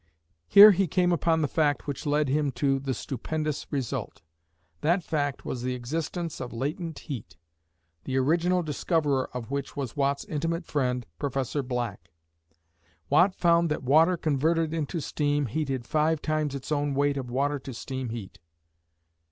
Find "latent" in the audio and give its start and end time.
6.51-6.97